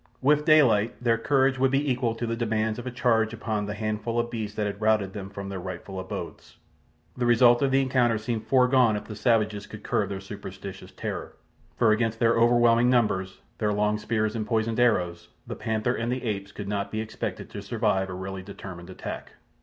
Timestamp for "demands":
2.35-2.79